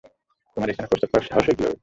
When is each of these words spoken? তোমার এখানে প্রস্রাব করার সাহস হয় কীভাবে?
তোমার 0.57 0.69
এখানে 0.69 0.87
প্রস্রাব 0.89 1.09
করার 1.11 1.27
সাহস 1.27 1.43
হয় 1.43 1.55
কীভাবে? 1.57 1.77